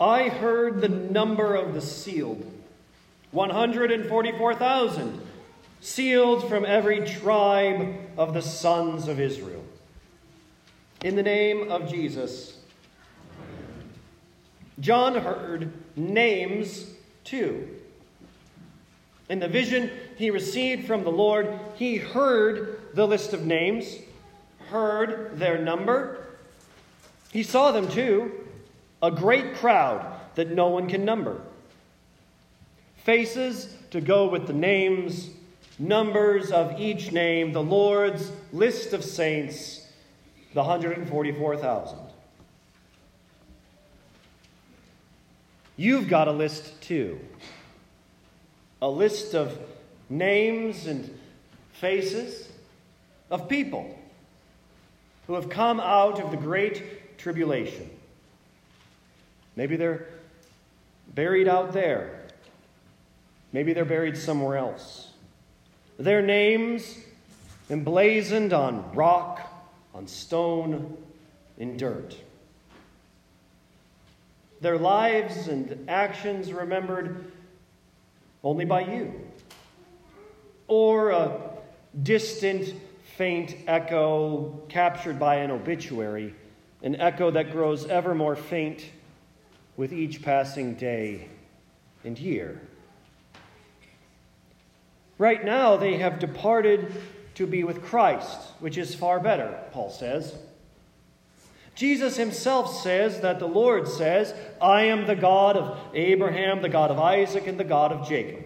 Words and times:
I 0.00 0.28
heard 0.28 0.80
the 0.80 0.88
number 0.88 1.54
of 1.54 1.74
the 1.74 1.80
sealed 1.80 2.44
144,000, 3.32 5.20
sealed 5.80 6.48
from 6.48 6.64
every 6.64 7.04
tribe 7.04 7.96
of 8.16 8.32
the 8.32 8.42
sons 8.42 9.08
of 9.08 9.20
Israel. 9.20 9.64
In 11.02 11.14
the 11.16 11.22
name 11.22 11.70
of 11.70 11.90
Jesus, 11.90 12.58
John 14.80 15.16
heard 15.16 15.72
names 15.96 16.86
too. 17.24 17.68
In 19.28 19.40
the 19.40 19.48
vision 19.48 19.90
he 20.16 20.30
received 20.30 20.86
from 20.86 21.04
the 21.04 21.10
Lord, 21.10 21.58
he 21.74 21.96
heard 21.96 22.80
the 22.94 23.06
list 23.06 23.32
of 23.32 23.44
names, 23.44 23.96
heard 24.68 25.38
their 25.38 25.58
number. 25.58 26.26
He 27.30 27.42
saw 27.42 27.72
them 27.72 27.88
too, 27.88 28.32
a 29.02 29.10
great 29.10 29.54
crowd 29.56 30.04
that 30.34 30.50
no 30.50 30.68
one 30.68 30.88
can 30.88 31.04
number. 31.04 31.40
Faces 33.04 33.74
to 33.90 34.00
go 34.00 34.28
with 34.28 34.46
the 34.46 34.52
names, 34.52 35.30
numbers 35.78 36.50
of 36.50 36.78
each 36.80 37.12
name, 37.12 37.52
the 37.52 37.62
Lord's 37.62 38.30
list 38.52 38.92
of 38.92 39.04
saints, 39.04 39.86
the 40.54 40.62
144,000. 40.62 41.98
You've 45.76 46.08
got 46.08 46.26
a 46.26 46.32
list 46.32 46.80
too. 46.82 47.20
A 48.82 48.88
list 48.88 49.34
of 49.34 49.56
names 50.10 50.86
and 50.86 51.16
faces 51.72 52.48
of 53.30 53.48
people 53.48 53.96
who 55.26 55.34
have 55.34 55.48
come 55.48 55.78
out 55.78 56.20
of 56.20 56.30
the 56.30 56.36
great 56.36 57.16
tribulation. 57.18 57.88
Maybe 59.58 59.74
they're 59.74 60.06
buried 61.14 61.48
out 61.48 61.72
there. 61.72 62.22
Maybe 63.52 63.72
they're 63.72 63.84
buried 63.84 64.16
somewhere 64.16 64.56
else. 64.56 65.10
Their 65.98 66.22
names 66.22 66.96
emblazoned 67.68 68.52
on 68.52 68.94
rock, 68.94 69.40
on 69.92 70.06
stone, 70.06 70.96
in 71.58 71.76
dirt 71.76 72.16
their 74.60 74.78
lives 74.78 75.48
and 75.48 75.88
actions 75.88 76.52
remembered 76.52 77.30
only 78.42 78.64
by 78.64 78.80
you, 78.80 79.20
or 80.66 81.10
a 81.10 81.50
distant, 82.02 82.74
faint 83.16 83.56
echo 83.66 84.60
captured 84.68 85.18
by 85.18 85.36
an 85.36 85.50
obituary, 85.50 86.34
an 86.82 86.96
echo 86.96 87.30
that 87.30 87.50
grows 87.50 87.86
ever 87.86 88.14
more 88.14 88.36
faint 88.36 88.84
with 89.78 89.92
each 89.92 90.20
passing 90.22 90.74
day 90.74 91.28
and 92.04 92.18
year. 92.18 92.60
Right 95.18 95.42
now, 95.42 95.76
they 95.76 95.96
have 95.98 96.18
departed 96.18 96.92
to 97.36 97.46
be 97.46 97.62
with 97.62 97.82
Christ, 97.82 98.38
which 98.58 98.76
is 98.76 98.94
far 98.94 99.20
better, 99.20 99.58
Paul 99.70 99.90
says. 99.90 100.34
Jesus 101.76 102.16
himself 102.16 102.82
says 102.82 103.20
that 103.20 103.38
the 103.38 103.46
Lord 103.46 103.86
says, 103.86 104.34
I 104.60 104.82
am 104.82 105.06
the 105.06 105.14
God 105.14 105.56
of 105.56 105.78
Abraham, 105.94 106.60
the 106.60 106.68
God 106.68 106.90
of 106.90 106.98
Isaac, 106.98 107.46
and 107.46 107.58
the 107.58 107.64
God 107.64 107.92
of 107.92 108.08
Jacob. 108.08 108.44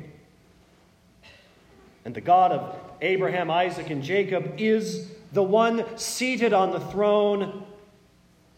And 2.05 2.15
the 2.15 2.21
God 2.21 2.53
of 2.53 2.79
Abraham, 3.01 3.51
Isaac, 3.51 3.89
and 3.89 4.03
Jacob 4.03 4.55
is 4.59 5.11
the 5.33 5.43
one 5.43 5.97
seated 5.97 6.53
on 6.53 6.73
the 6.73 6.81
throne 6.81 7.65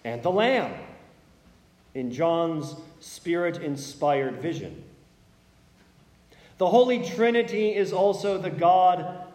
and 0.02 0.25
the 0.25 0.30
Lamb 0.30 0.72
in 1.94 2.10
John's 2.10 2.74
spirit 3.00 3.58
inspired 3.58 4.40
vision. 4.40 4.82
The 6.58 6.68
Holy 6.68 7.04
Trinity 7.04 7.74
is 7.74 7.92
also 7.92 8.38
the 8.38 8.50
God 8.50 9.26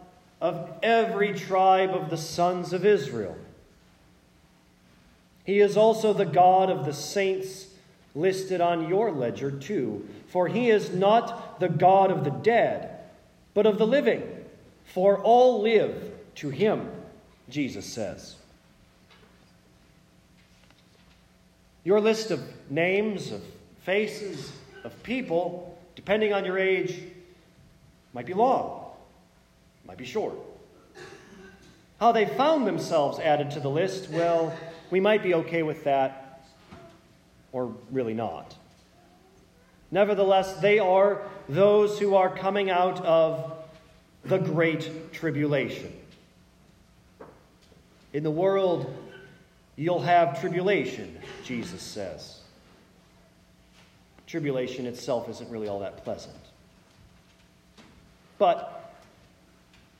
of 0.42 0.70
every 0.82 1.34
tribe 1.34 1.92
of 1.92 2.10
the 2.10 2.18
sons 2.18 2.72
of 2.74 2.86
Israel. 2.86 3.38
He 5.44 5.60
is 5.60 5.78
also 5.78 6.14
the 6.14 6.26
God 6.26 6.70
of 6.70 6.86
the 6.86 6.94
saints 6.94 7.68
listed 8.16 8.62
on 8.62 8.88
your 8.88 9.12
ledger, 9.12 9.52
too. 9.52 10.08
For 10.28 10.48
he 10.48 10.70
is 10.70 10.92
not 10.92 11.60
the 11.60 11.70
God 11.70 12.12
of 12.12 12.24
the 12.24 12.30
dead, 12.30 13.00
but 13.54 13.66
of 13.66 13.78
the 13.78 13.88
living. 13.88 14.24
For 14.86 15.18
all 15.18 15.62
live 15.62 16.12
to 16.36 16.50
him, 16.50 16.90
Jesus 17.50 17.86
says. 17.86 18.36
Your 21.90 22.00
list 22.00 22.30
of 22.30 22.44
names, 22.70 23.32
of 23.32 23.42
faces, 23.82 24.52
of 24.84 25.02
people, 25.02 25.76
depending 25.96 26.34
on 26.34 26.46
your 26.46 26.60
age, 26.60 27.02
might 28.14 28.28
be 28.28 28.36
long, 28.36 28.92
might 29.88 29.98
be 29.98 30.06
short. 30.06 30.36
How 32.00 32.12
they 32.12 32.28
found 32.28 32.68
themselves 32.68 33.18
added 33.18 33.50
to 33.50 33.60
the 33.60 33.72
list, 33.72 34.12
well, 34.12 34.56
we 34.92 35.00
might 35.00 35.24
be 35.24 35.34
okay 35.34 35.64
with 35.64 35.84
that, 35.86 36.44
or 37.54 37.74
really 37.90 38.14
not. 38.14 38.54
Nevertheless, 39.90 40.60
they 40.60 40.78
are 40.78 41.24
those 41.48 41.98
who 41.98 42.14
are 42.14 42.30
coming 42.30 42.70
out 42.70 43.04
of 43.04 43.52
the 44.26 44.38
great 44.38 45.12
tribulation. 45.12 45.92
In 48.14 48.22
the 48.22 48.30
world, 48.30 48.96
you'll 49.80 50.02
have 50.02 50.42
tribulation, 50.42 51.18
Jesus 51.46 51.82
says. 51.82 52.42
Tribulation 54.28 54.86
itself 54.86 55.30
isn't 55.30 55.50
really 55.50 55.70
all 55.70 55.80
that 55.80 56.04
pleasant. 56.04 56.36
But 58.38 58.94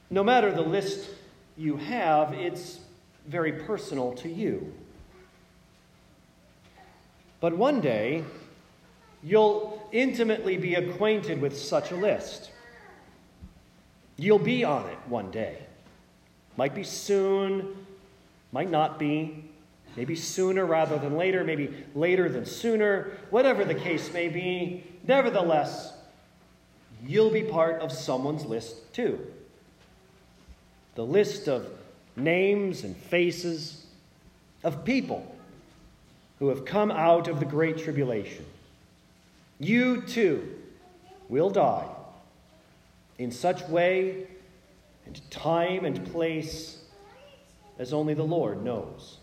no 0.10 0.22
matter 0.22 0.52
the 0.52 0.62
list 0.62 1.10
you 1.58 1.78
have, 1.78 2.34
it's 2.34 2.82
very 3.26 3.54
personal 3.54 4.12
to 4.16 4.28
you. 4.28 4.74
But 7.40 7.56
one 7.56 7.80
day, 7.80 8.26
you'll 9.24 9.88
intimately 9.94 10.58
be 10.58 10.76
acquainted 10.76 11.40
with 11.40 11.58
such 11.58 11.92
a 11.92 11.96
list. 11.96 12.52
You'll 14.18 14.40
be 14.40 14.66
on 14.66 14.90
it 14.90 14.98
one 15.08 15.32
day. 15.32 15.58
Might 16.58 16.76
be 16.76 16.84
soon, 16.84 17.86
might 18.52 18.70
not 18.70 19.00
be. 19.00 19.49
Maybe 19.96 20.16
sooner 20.16 20.66
rather 20.66 20.98
than 20.98 21.18
later, 21.18 21.44
maybe 21.44 21.74
later 21.96 22.30
than 22.30 22.46
sooner, 22.46 23.12
whatever 23.30 23.66
the 23.66 23.76
case 23.76 24.14
may 24.14 24.30
be. 24.30 24.84
Nevertheless, 25.08 25.94
you'll 27.06 27.32
be 27.32 27.44
part 27.44 27.82
of 27.82 27.92
someone's 27.92 28.46
list 28.46 28.94
too. 28.94 29.20
The 30.96 31.06
list 31.06 31.48
of 31.48 31.68
names 32.16 32.84
and 32.84 32.96
faces 32.96 33.86
of 34.64 34.84
people 34.84 35.36
who 36.40 36.50
have 36.50 36.66
come 36.66 36.92
out 36.92 37.28
of 37.28 37.40
the 37.40 37.46
great 37.46 37.78
tribulation. 37.78 38.46
You 39.60 40.02
too 40.02 40.56
will 41.28 41.50
die 41.50 41.88
in 43.18 43.32
such 43.32 43.68
way 43.68 44.28
and 45.06 45.20
time 45.30 45.86
and 45.86 46.10
place 46.12 46.80
as 47.78 47.94
only 47.94 48.14
the 48.14 48.24
Lord 48.24 48.64
knows. 48.64 49.19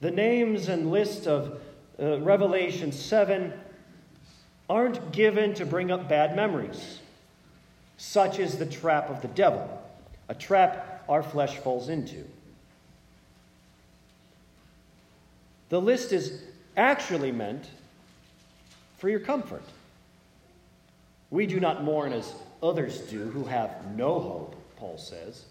The 0.00 0.10
names 0.10 0.68
and 0.68 0.90
list 0.90 1.26
of 1.26 1.60
uh, 2.00 2.20
Revelation 2.20 2.90
7 2.90 3.52
aren't 4.68 5.12
given 5.12 5.52
to 5.54 5.66
bring 5.66 5.90
up 5.90 6.08
bad 6.08 6.34
memories. 6.34 7.00
Such 7.98 8.38
is 8.38 8.56
the 8.56 8.66
trap 8.66 9.10
of 9.10 9.20
the 9.20 9.28
devil, 9.28 9.68
a 10.28 10.34
trap 10.34 11.04
our 11.08 11.22
flesh 11.22 11.56
falls 11.56 11.88
into. 11.88 12.24
The 15.68 15.80
list 15.80 16.12
is 16.12 16.42
actually 16.76 17.30
meant 17.30 17.68
for 18.98 19.08
your 19.08 19.20
comfort. 19.20 19.64
We 21.30 21.46
do 21.46 21.60
not 21.60 21.84
mourn 21.84 22.12
as 22.12 22.32
others 22.62 23.00
do 23.02 23.24
who 23.30 23.44
have 23.44 23.70
no 23.96 24.18
hope, 24.18 24.56
Paul 24.76 24.98
says. 24.98 25.44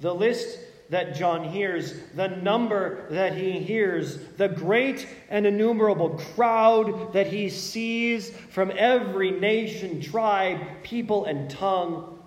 The 0.00 0.14
list 0.14 0.58
that 0.90 1.14
John 1.14 1.44
hears, 1.44 1.94
the 2.14 2.28
number 2.28 3.06
that 3.10 3.36
he 3.36 3.52
hears, 3.52 4.18
the 4.36 4.48
great 4.48 5.06
and 5.28 5.46
innumerable 5.46 6.10
crowd 6.34 7.12
that 7.12 7.26
he 7.26 7.50
sees 7.50 8.30
from 8.30 8.72
every 8.74 9.30
nation, 9.30 10.00
tribe, 10.00 10.60
people, 10.82 11.26
and 11.26 11.50
tongue. 11.50 12.18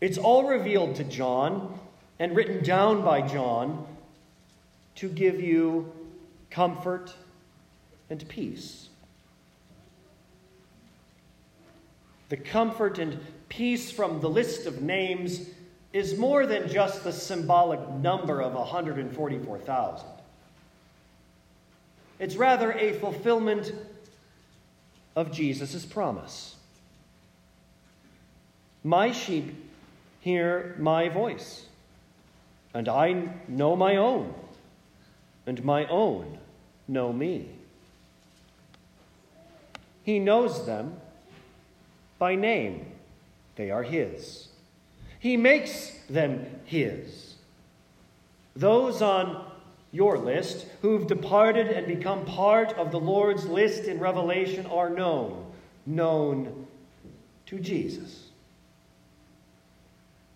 It's 0.00 0.18
all 0.18 0.48
revealed 0.48 0.96
to 0.96 1.04
John 1.04 1.78
and 2.18 2.34
written 2.34 2.64
down 2.64 3.02
by 3.02 3.22
John 3.22 3.86
to 4.96 5.08
give 5.08 5.40
you 5.40 5.92
comfort 6.50 7.14
and 8.10 8.26
peace. 8.28 8.88
The 12.28 12.36
comfort 12.36 12.98
and 12.98 13.20
peace 13.48 13.92
from 13.92 14.20
the 14.20 14.28
list 14.28 14.66
of 14.66 14.82
names 14.82 15.48
is 15.96 16.18
more 16.18 16.44
than 16.44 16.68
just 16.68 17.04
the 17.04 17.12
symbolic 17.12 17.80
number 17.88 18.42
of 18.42 18.52
144,000. 18.52 20.06
It's 22.18 22.36
rather 22.36 22.70
a 22.72 22.92
fulfillment 22.92 23.72
of 25.16 25.32
Jesus' 25.32 25.86
promise. 25.86 26.56
My 28.84 29.10
sheep 29.10 29.54
hear 30.20 30.76
my 30.78 31.08
voice, 31.08 31.64
and 32.74 32.90
I 32.90 33.30
know 33.48 33.74
my 33.74 33.96
own, 33.96 34.34
and 35.46 35.64
my 35.64 35.86
own 35.86 36.36
know 36.86 37.10
me. 37.10 37.48
He 40.02 40.18
knows 40.18 40.66
them 40.66 41.00
by 42.18 42.34
name, 42.34 42.84
they 43.56 43.70
are 43.70 43.82
His. 43.82 44.48
He 45.26 45.36
makes 45.36 45.90
them 46.08 46.46
His. 46.66 47.34
Those 48.54 49.02
on 49.02 49.44
your 49.90 50.18
list 50.18 50.68
who've 50.82 51.08
departed 51.08 51.66
and 51.66 51.84
become 51.84 52.24
part 52.24 52.72
of 52.74 52.92
the 52.92 53.00
Lord's 53.00 53.44
list 53.44 53.86
in 53.86 53.98
Revelation 53.98 54.66
are 54.66 54.88
known, 54.88 55.44
known 55.84 56.68
to 57.46 57.58
Jesus. 57.58 58.28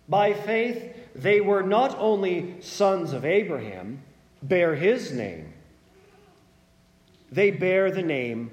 By 0.09 0.33
faith, 0.33 0.93
they 1.15 1.39
were 1.39 1.63
not 1.63 1.97
only 1.97 2.57
sons 2.59 3.13
of 3.13 3.23
Abraham, 3.23 4.01
bear 4.43 4.75
his 4.75 5.13
name, 5.13 5.53
they 7.31 7.49
bear 7.49 7.91
the 7.91 8.03
name 8.03 8.51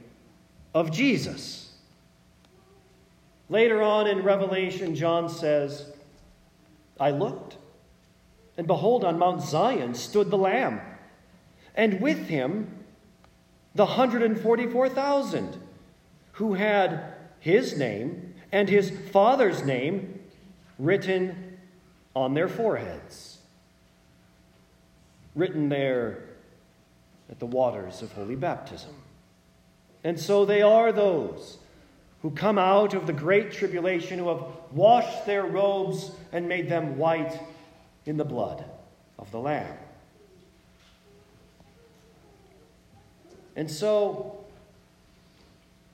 of 0.73 0.93
Jesus. 0.93 1.73
Later 3.49 3.83
on 3.83 4.07
in 4.07 4.23
Revelation, 4.23 4.95
John 4.95 5.29
says, 5.29 5.95
I 7.01 7.11
looked, 7.11 7.57
and 8.57 8.67
behold, 8.67 9.05
on 9.05 9.19
Mount 9.19 9.43
Zion 9.43 9.95
stood 9.95 10.31
the 10.31 10.39
Lamb, 10.39 10.81
and 11.75 12.01
with 12.01 12.27
him 12.29 12.85
the 13.75 13.85
144,000 13.85 15.57
who 16.33 16.55
had 16.55 17.15
his 17.41 17.79
name 17.79 18.35
and 18.51 18.69
his 18.69 18.91
father's 19.13 19.65
name 19.65 20.21
written 20.79 21.59
on 22.17 22.35
their 22.35 22.49
foreheads, 22.49 23.39
written 25.35 25.69
there 25.69 26.25
at 27.31 27.39
the 27.39 27.47
waters 27.47 28.03
of 28.03 28.13
holy 28.13 28.37
baptism. 28.37 28.95
And 30.03 30.19
so 30.19 30.45
they 30.45 30.63
are 30.63 30.91
those 30.93 31.59
who 32.23 32.31
come 32.31 32.59
out 32.59 32.95
of 32.95 33.07
the 33.07 33.13
great 33.13 33.53
tribulation, 33.53 34.19
who 34.19 34.29
have 34.29 34.45
washed 34.73 35.25
their 35.25 35.45
robes 35.45 36.11
and 36.33 36.49
made 36.49 36.69
them 36.69 36.99
white 36.99 37.39
in 38.07 38.17
the 38.17 38.25
blood 38.25 38.65
of 39.19 39.31
the 39.31 39.39
Lamb. 39.39 39.77
And 43.55 43.71
so, 43.71 44.39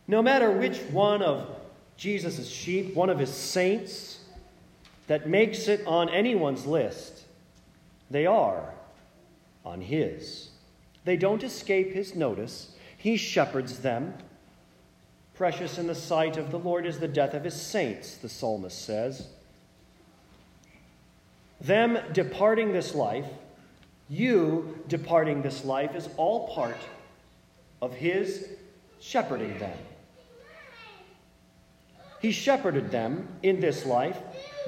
no 0.06 0.22
matter 0.22 0.50
which 0.50 0.78
one 0.90 1.22
of 1.22 1.48
Jesus' 1.96 2.48
sheep, 2.48 2.94
one 2.94 3.10
of 3.10 3.18
his 3.18 3.32
saints, 3.32 4.20
that 5.06 5.28
makes 5.28 5.68
it 5.68 5.86
on 5.86 6.08
anyone's 6.08 6.66
list, 6.66 7.24
they 8.10 8.26
are 8.26 8.72
on 9.64 9.80
his. 9.80 10.50
They 11.04 11.16
don't 11.16 11.42
escape 11.42 11.92
his 11.92 12.14
notice. 12.14 12.74
He 12.96 13.16
shepherds 13.16 13.80
them. 13.80 14.14
Precious 15.34 15.78
in 15.78 15.88
the 15.88 15.94
sight 15.94 16.36
of 16.36 16.50
the 16.52 16.58
Lord 16.58 16.86
is 16.86 17.00
the 17.00 17.08
death 17.08 17.34
of 17.34 17.42
his 17.42 17.60
saints, 17.60 18.16
the 18.16 18.28
psalmist 18.28 18.84
says. 18.84 19.26
Them 21.60 21.98
departing 22.12 22.72
this 22.72 22.94
life, 22.94 23.26
you 24.08 24.78
departing 24.86 25.42
this 25.42 25.64
life, 25.64 25.96
is 25.96 26.08
all 26.16 26.48
part 26.54 26.76
of 27.82 27.94
his 27.94 28.48
shepherding 29.00 29.58
them. 29.58 29.76
He 32.20 32.30
shepherded 32.30 32.90
them 32.90 33.28
in 33.42 33.60
this 33.60 33.84
life, 33.84 34.18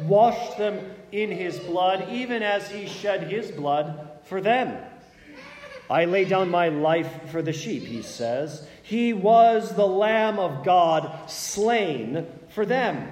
washed 0.03 0.59
them 0.59 0.91
in 1.13 1.31
his 1.31 1.59
blood, 1.61 2.09
even 2.11 2.43
as 2.43 2.69
he 2.69 2.87
shed 2.87 3.31
his 3.31 3.51
blood 3.51 4.11
for 4.25 4.41
them. 4.41 4.77
I 5.89 6.05
lay 6.05 6.25
down 6.25 6.51
my 6.51 6.69
life 6.69 7.31
for 7.31 7.43
the 7.43 7.53
sheep, 7.53 7.85
he 7.85 8.03
says. 8.03 8.67
He 8.83 9.13
was 9.13 9.75
the 9.75 9.87
Lamb 9.87 10.39
of 10.39 10.65
God 10.65 11.31
slain 11.31 12.27
for 12.49 12.67
them. 12.67 13.09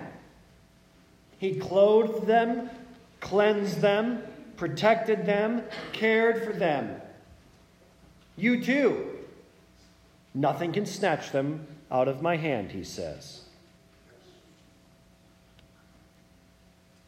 He 1.39 1.55
clothed 1.55 2.27
them, 2.27 2.71
cleansed 3.21 3.81
them, 3.81 4.23
protected 4.57 5.27
them, 5.27 5.63
cared 5.93 6.45
for 6.45 6.53
them. 6.53 7.01
You 8.37 8.63
too. 8.63 9.11
Nothing 10.35 10.73
can 10.73 10.87
snatch 10.87 11.31
them 11.31 11.67
out 11.91 12.09
of 12.09 12.23
my 12.23 12.37
hand, 12.37 12.73
he 12.73 12.83
says. 12.83 13.43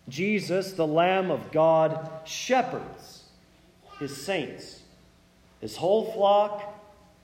Jesus, 0.09 0.75
the 0.75 0.87
Lamb 0.87 1.33
of 1.33 1.51
God, 1.51 2.09
shepherds 2.25 3.25
his 3.99 4.17
saints 4.17 4.83
his 5.61 5.77
whole 5.77 6.13
flock, 6.13 6.63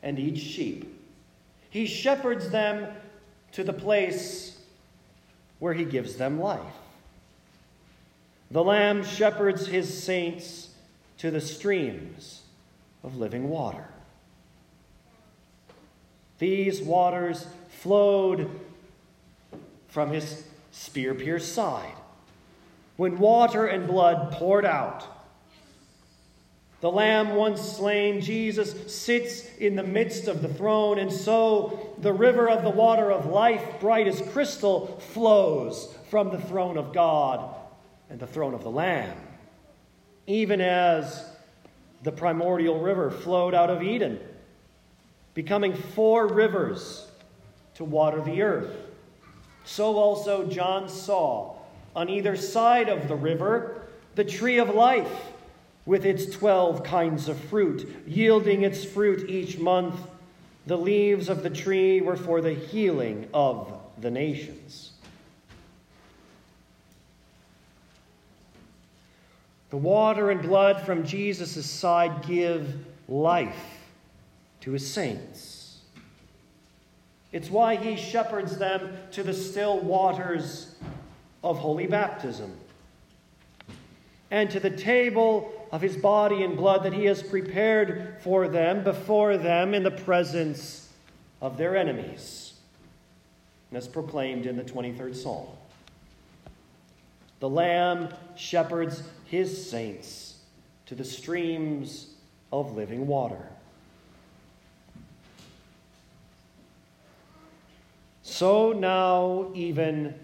and 0.03 0.19
each 0.19 0.39
sheep. 0.39 1.01
He 1.71 1.87
shepherds 1.87 2.51
them 2.51 2.89
to 3.53 3.65
the 3.65 3.73
place 3.73 4.59
where 5.59 5.75
he 5.75 5.85
gives 5.85 6.17
them 6.17 6.41
life. 6.41 6.61
The 8.51 8.65
Lamb 8.65 9.05
shepherds 9.05 9.67
his 9.67 10.03
saints 10.03 10.71
to 11.19 11.31
the 11.31 11.41
streams 11.41 12.43
of 13.03 13.17
living 13.17 13.49
water. 13.49 13.87
These 16.39 16.83
waters 16.83 17.47
flowed 17.69 18.51
from 19.89 20.11
his 20.11 20.45
spear 20.73 21.15
pierced 21.15 21.55
side. 21.55 21.95
When 22.97 23.19
water 23.19 23.67
and 23.67 23.87
blood 23.87 24.33
poured 24.33 24.67
out, 24.67 25.07
the 26.83 26.91
Lamb 26.91 27.37
once 27.37 27.61
slain, 27.61 28.21
Jesus, 28.21 28.93
sits 28.93 29.47
in 29.59 29.77
the 29.77 29.85
midst 29.85 30.27
of 30.27 30.43
the 30.43 30.49
throne, 30.49 30.99
and 30.99 31.13
so 31.13 31.95
the 31.99 32.13
river 32.13 32.51
of 32.51 32.65
the 32.65 32.71
water 32.71 33.13
of 33.13 33.27
life, 33.27 33.63
bright 33.79 34.09
as 34.09 34.21
crystal, 34.33 34.99
flows 35.13 35.97
from 36.11 36.31
the 36.31 36.41
throne 36.41 36.77
of 36.77 36.93
God 36.93 37.55
and 38.11 38.19
the 38.19 38.27
throne 38.27 38.53
of 38.53 38.65
the 38.65 38.71
Lamb. 38.71 39.17
Even 40.27 40.61
as 40.61 41.25
the 42.03 42.11
primordial 42.11 42.81
river 42.81 43.13
flowed 43.13 43.55
out 43.55 43.71
of 43.71 43.81
Eden, 43.81 44.19
becoming 45.35 45.75
four 45.75 46.27
rivers 46.27 47.07
to 47.77 47.85
water 47.85 48.21
the 48.23 48.43
earth. 48.43 48.75
So 49.65 49.97
also 49.99 50.49
John 50.49 50.89
saw 50.89 51.59
on 51.95 52.09
either 52.09 52.35
side 52.35 52.89
of 52.89 53.07
the 53.07 53.15
river 53.15 53.87
the 54.17 54.25
tree 54.25 54.59
of 54.59 54.75
life 54.75 55.32
with 55.85 56.07
its 56.07 56.27
12 56.27 56.85
kinds 56.85 57.29
of 57.29 57.39
fruit, 57.39 57.89
yielding 58.07 58.63
its 58.63 58.85
fruit 58.85 59.29
each 59.29 59.59
month. 59.59 60.01
The 60.67 60.79
leaves 60.79 61.29
of 61.29 61.43
the 61.43 61.51
tree 61.51 62.01
were 62.01 62.17
for 62.17 62.41
the 62.41 62.55
healing 62.55 63.29
of 63.35 63.81
the 63.99 64.11
nations. 64.11 64.93
The 69.71 69.77
water 69.77 70.31
and 70.31 70.43
blood 70.43 70.83
from 70.83 71.05
Jesus' 71.05 71.69
side 71.69 72.27
give 72.27 72.75
life 73.09 73.79
to 74.61 74.73
his 74.73 74.89
saints. 74.89 75.81
It's 77.33 77.49
why 77.49 77.77
he 77.77 77.97
shepherds 77.97 78.59
them 78.59 78.97
to 79.13 79.23
the 79.23 79.33
still 79.33 79.81
waters 79.81 80.75
of 81.43 81.59
holy 81.59 81.87
baptism 81.87 82.55
and 84.33 84.51
to 84.51 84.59
the 84.59 84.71
table 84.71 85.53
of 85.71 85.83
his 85.83 85.95
body 85.95 86.43
and 86.43 86.57
blood 86.57 86.85
that 86.85 86.95
he 86.95 87.05
has 87.05 87.23
prepared 87.23 88.17
for 88.21 88.49
them 88.49 88.83
before 88.83 89.37
them 89.37 89.75
in 89.75 89.83
the 89.83 89.91
presence 89.91 90.89
of 91.43 91.59
their 91.59 91.77
enemies, 91.77 92.55
as 93.73 93.87
proclaimed 93.87 94.47
in 94.47 94.57
the 94.57 94.65
23rd 94.65 95.15
Psalm. 95.15 95.47
The 97.41 97.49
Lamb 97.49 98.09
shepherds 98.35 99.03
his 99.27 99.71
saints 99.71 100.39
to 100.87 100.95
the 100.95 101.05
streams 101.05 102.15
of 102.51 102.75
living 102.75 103.07
water. 103.07 103.47
So 108.23 108.73
now, 108.73 109.51
even 109.55 110.15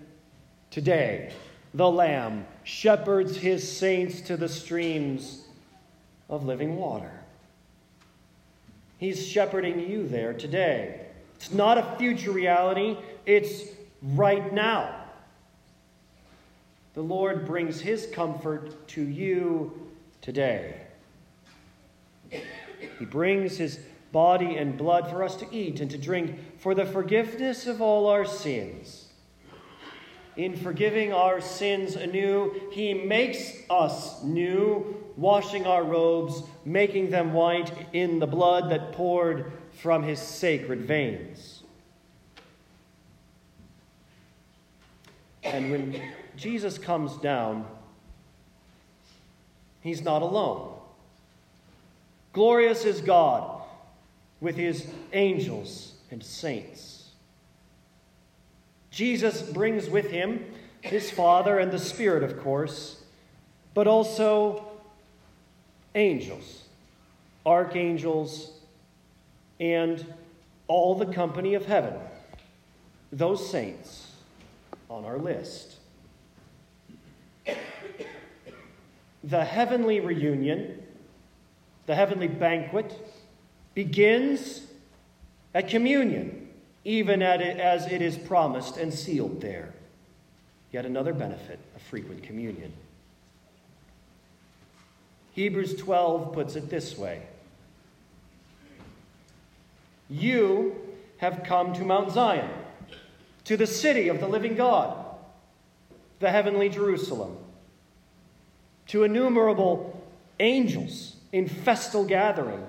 today, 0.71 1.35
the 1.75 1.91
Lamb 1.91 2.47
shepherds 2.69 3.35
his 3.35 3.67
saints 3.67 4.21
to 4.21 4.37
the 4.37 4.49
streams 4.49 5.47
of 6.29 6.45
living 6.45 6.77
water. 6.77 7.11
He's 8.99 9.27
shepherding 9.27 9.89
you 9.89 10.07
there 10.07 10.35
today. 10.35 11.07
It's 11.37 11.51
not 11.51 11.79
a 11.79 11.97
future 11.97 12.31
reality, 12.31 12.99
it's 13.25 13.63
right 14.03 14.53
now. 14.53 14.95
the 16.93 17.01
Lord 17.01 17.47
brings 17.47 17.81
his 17.81 18.07
comfort 18.13 18.87
to 18.89 19.03
you 19.03 19.89
today. 20.21 20.75
He 22.99 23.05
brings 23.05 23.57
his 23.57 23.79
body 24.13 24.57
and 24.57 24.77
blood 24.77 25.09
for 25.09 25.23
us 25.23 25.37
to 25.37 25.47
eat 25.55 25.81
and 25.81 25.91
to 25.91 25.97
drink 25.97 26.39
for 26.59 26.75
the 26.75 26.85
forgiveness 26.85 27.67
of 27.67 27.81
all 27.81 28.09
our 28.09 28.27
sins. 28.27 29.08
In 30.39 30.57
forgiving 30.57 31.13
our 31.13 31.41
sins 31.41 31.97
anew, 31.97 32.55
he 32.71 32.95
makes 32.95 33.55
us 33.69 34.23
new, 34.23 34.97
washing 35.17 35.67
our 35.67 35.83
robes, 35.83 36.45
making 36.65 37.11
them 37.11 37.33
white 37.33 37.73
in 37.93 38.21
the 38.21 38.27
blood 38.27 38.71
that 38.71 38.93
poured 38.93 39.51
from 39.73 40.05
his 40.05 40.21
sacred 40.21 40.83
veins. 40.83 41.65
And 45.43 45.73
when 45.73 46.01
Jesus 46.37 46.79
comes 46.79 47.17
down, 47.17 47.67
he's 49.81 50.03
not 50.03 50.23
alone. 50.23 50.73
Glorious 52.33 52.85
is 52.85 53.01
God 53.01 53.61
with 54.41 54.55
his 54.55 54.87
angels 55.13 55.95
and 56.13 56.23
saints. 56.23 56.98
Jesus 58.99 59.43
brings 59.43 59.89
with 59.89 60.11
him 60.11 60.45
his 60.81 61.09
Father 61.09 61.61
and 61.61 61.71
the 61.71 61.79
Spirit, 61.79 62.25
of 62.25 62.41
course, 62.41 63.01
but 63.73 63.87
also 63.87 64.67
angels, 65.95 66.65
archangels, 67.47 68.51
and 69.61 70.05
all 70.67 70.97
the 70.97 71.07
company 71.07 71.55
of 71.55 71.65
heaven, 71.65 71.95
those 73.13 73.49
saints 73.49 74.11
on 74.91 75.05
our 75.05 75.19
list. 75.19 75.77
The 79.23 79.45
heavenly 79.45 80.01
reunion, 80.01 80.83
the 81.87 81.95
heavenly 81.95 82.27
banquet, 82.27 82.99
begins 83.75 84.63
at 85.55 85.69
communion, 85.69 86.48
even 86.89 87.21
as 87.21 87.85
it 87.93 88.01
is 88.01 88.17
promised 88.17 88.79
and 88.79 88.95
sealed 88.95 89.43
there. 89.43 89.75
Yet 90.73 90.87
another 90.87 91.13
benefit 91.13 91.59
of 91.77 91.83
frequent 91.83 92.23
communion. 92.23 92.73
Hebrews 95.33 95.77
12 95.77 96.33
puts 96.33 96.57
it 96.57 96.71
this 96.71 96.97
way 96.97 97.25
You 100.09 100.77
have 101.19 101.43
come 101.45 101.75
to 101.75 101.85
Mount 101.85 102.11
Zion, 102.11 102.49
to 103.45 103.59
the 103.59 103.67
city 103.67 104.09
of 104.09 104.19
the 104.19 104.27
living 104.27 104.55
God, 104.55 104.97
the 106.21 106.31
heavenly 106.31 106.71
Jerusalem, 106.71 107.37
to 108.87 109.05
innumerable 109.05 110.03
angels 110.41 111.17
in 111.33 111.49
festal 111.49 112.07
gathering 112.07 112.65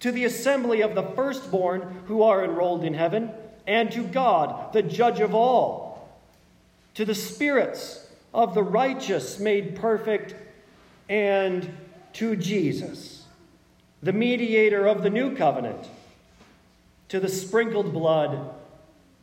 to 0.00 0.12
the 0.12 0.24
assembly 0.24 0.80
of 0.80 0.94
the 0.94 1.02
firstborn 1.02 2.02
who 2.06 2.22
are 2.22 2.44
enrolled 2.44 2.84
in 2.84 2.94
heaven, 2.94 3.30
and 3.66 3.90
to 3.92 4.04
God, 4.04 4.72
the 4.72 4.82
judge 4.82 5.20
of 5.20 5.34
all, 5.34 6.08
to 6.94 7.04
the 7.04 7.14
spirits 7.14 8.08
of 8.32 8.54
the 8.54 8.62
righteous 8.62 9.38
made 9.38 9.76
perfect, 9.76 10.34
and 11.08 11.70
to 12.14 12.36
Jesus, 12.36 13.24
the 14.02 14.12
mediator 14.12 14.86
of 14.86 15.02
the 15.02 15.10
new 15.10 15.34
covenant, 15.34 15.88
to 17.08 17.20
the 17.20 17.28
sprinkled 17.28 17.92
blood 17.92 18.50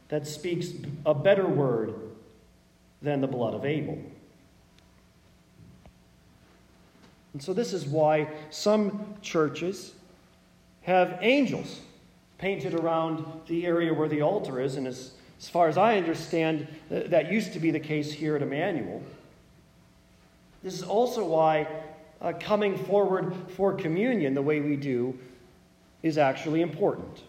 that 0.09 0.27
speaks 0.27 0.69
a 1.05 1.13
better 1.13 1.47
word 1.47 1.93
than 3.01 3.21
the 3.21 3.27
blood 3.27 3.53
of 3.53 3.65
Abel. 3.65 3.99
And 7.33 7.43
so, 7.43 7.53
this 7.53 7.73
is 7.73 7.85
why 7.85 8.29
some 8.49 9.15
churches 9.21 9.94
have 10.85 11.17
angels 11.21 11.81
painted 12.37 12.75
around 12.75 13.25
the 13.47 13.65
area 13.65 13.91
where 13.91 14.07
the 14.07 14.21
altar 14.21 14.61
is. 14.61 14.75
And 14.75 14.87
as, 14.87 15.11
as 15.39 15.49
far 15.49 15.67
as 15.67 15.77
I 15.77 15.97
understand, 15.97 16.67
that 16.89 17.31
used 17.31 17.53
to 17.53 17.59
be 17.59 17.71
the 17.71 17.79
case 17.79 18.11
here 18.11 18.35
at 18.35 18.41
Emmanuel. 18.43 19.01
This 20.61 20.75
is 20.75 20.83
also 20.83 21.25
why 21.25 21.67
uh, 22.21 22.33
coming 22.39 22.77
forward 22.77 23.33
for 23.55 23.73
communion 23.73 24.35
the 24.35 24.41
way 24.41 24.59
we 24.59 24.75
do 24.75 25.17
is 26.03 26.19
actually 26.19 26.61
important. 26.61 27.23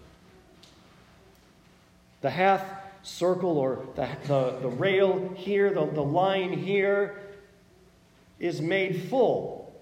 The 2.20 2.30
half 2.30 2.62
circle 3.02 3.56
or 3.56 3.86
the, 3.94 4.08
the, 4.26 4.58
the 4.60 4.68
rail 4.68 5.32
here, 5.34 5.72
the, 5.72 5.86
the 5.86 6.02
line 6.02 6.52
here, 6.52 7.20
is 8.38 8.60
made 8.60 9.08
full 9.08 9.72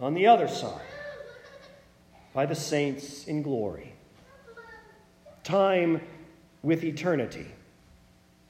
on 0.00 0.12
the 0.12 0.26
other 0.26 0.48
side 0.48 0.85
by 2.36 2.44
the 2.44 2.54
saints 2.54 3.26
in 3.26 3.40
glory. 3.40 3.94
Time 5.42 6.02
with 6.62 6.84
eternity, 6.84 7.46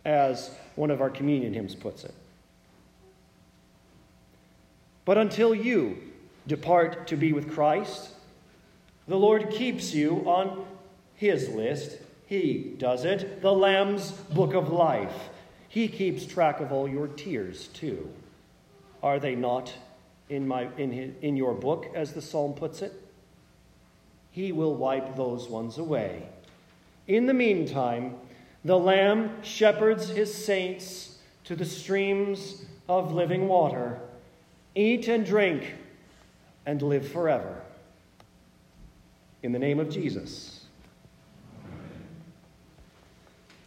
as 0.05 0.51
one 0.75 0.91
of 0.91 1.01
our 1.01 1.09
communion 1.09 1.55
hymns 1.55 1.77
puts 1.77 2.03
it. 2.03 2.13
But 5.05 5.19
until 5.19 5.55
you 5.55 5.99
depart 6.49 7.07
to 7.07 7.17
be 7.17 7.33
with 7.33 7.53
Christ, 7.53 8.09
the 9.07 9.17
Lord 9.17 9.51
keeps 9.53 9.95
you 9.95 10.17
on 10.29 10.67
His 11.15 11.49
list. 11.51 11.99
He 12.27 12.75
does 12.79 13.05
it, 13.05 13.41
the 13.41 13.53
Lamb's 13.53 14.11
book 14.11 14.55
of 14.55 14.73
life. 14.73 15.15
He 15.69 15.87
keeps 15.87 16.27
track 16.27 16.59
of 16.59 16.73
all 16.73 16.89
your 16.89 17.07
tears, 17.07 17.69
too. 17.69 18.11
Are 19.01 19.21
they 19.21 19.37
not 19.37 19.73
in, 20.29 20.49
my, 20.49 20.67
in, 20.77 20.91
his, 20.91 21.15
in 21.23 21.37
your 21.37 21.55
book, 21.55 21.87
as 21.95 22.15
the 22.15 22.23
psalm 22.23 22.53
puts 22.53 22.83
it? 22.83 23.06
He 24.37 24.53
will 24.53 24.75
wipe 24.75 25.17
those 25.17 25.49
ones 25.49 25.79
away. 25.79 26.23
In 27.07 27.25
the 27.25 27.33
meantime, 27.33 28.17
the 28.67 28.79
Lamb 28.79 29.31
shepherds 29.43 30.11
his 30.11 30.33
saints 30.33 31.17
to 31.45 31.57
the 31.57 31.65
streams 31.65 32.67
of 32.87 33.15
living 33.15 33.49
water. 33.49 33.99
Eat 34.75 35.09
and 35.09 35.25
drink 35.25 35.73
and 36.67 36.83
live 36.83 37.09
forever. 37.09 37.63
In 39.43 39.53
the 39.53 39.59
name 39.59 39.81
of 39.81 39.89
Jesus. 39.89 40.56